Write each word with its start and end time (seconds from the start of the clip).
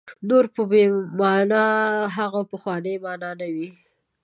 نور 0.27 0.45
به 0.69 0.75
یې 0.81 0.87
معنا 1.19 1.63
هغه 2.15 2.41
پخوانۍ 2.51 2.95
معنا 3.05 3.29
نه 3.39 3.47
وي. 3.53 3.69